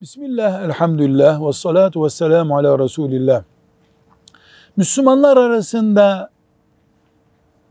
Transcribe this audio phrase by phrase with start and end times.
[0.00, 3.44] Bismillah, elhamdülillah, ve salatu ve selamu ala Resulillah.
[4.76, 6.30] Müslümanlar arasında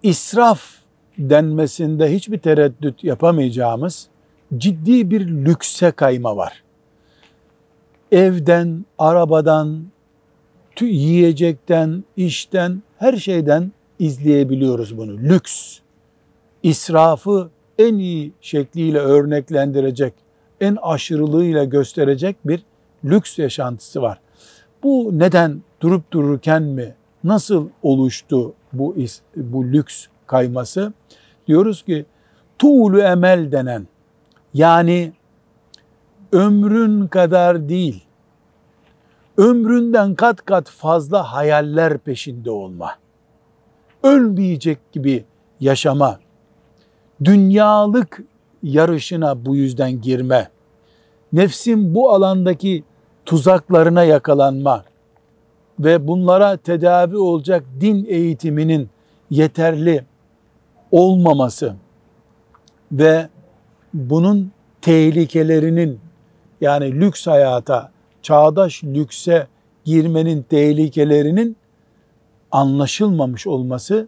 [0.04, 0.62] israf
[1.18, 4.08] denmesinde hiçbir tereddüt yapamayacağımız
[4.58, 6.64] ciddi bir lükse kayma var.
[8.12, 9.84] Evden, arabadan,
[10.82, 15.18] yiyecekten, işten, her şeyden izleyebiliyoruz bunu.
[15.18, 15.80] Lüks,
[16.64, 17.50] israfı
[17.80, 20.14] en iyi şekliyle örneklendirecek,
[20.62, 22.64] en aşırılığıyla gösterecek bir
[23.06, 24.20] lüks yaşantısı var.
[24.84, 28.96] Bu neden durup dururken mi, nasıl oluştu bu
[29.36, 30.94] bu lüks kayması?
[31.48, 32.06] Diyoruz ki
[32.60, 33.88] tuğlu emel denen
[34.54, 35.14] yani
[36.32, 38.04] ömrün kadar değil,
[39.38, 42.96] ömründen kat kat fazla hayaller peşinde olma,
[44.04, 45.26] ölmeyecek gibi
[45.60, 46.20] yaşama,
[47.24, 48.22] dünyalık
[48.66, 50.50] yarışına bu yüzden girme,
[51.34, 52.84] nefsin bu alandaki
[53.26, 54.84] tuzaklarına yakalanma
[55.80, 58.90] ve bunlara tedavi olacak din eğitiminin
[59.30, 60.06] yeterli
[60.92, 61.76] olmaması
[62.92, 63.30] ve
[63.94, 66.00] bunun tehlikelerinin
[66.62, 67.92] yani lüks hayata,
[68.22, 69.48] çağdaş lükse
[69.86, 71.58] girmenin tehlikelerinin
[72.52, 74.08] anlaşılmamış olması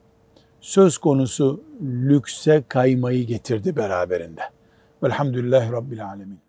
[0.62, 4.42] söz konusu lükse kaymayı getirdi beraberinde.
[5.04, 6.40] Velhamdülillahi Rabbil Alemin.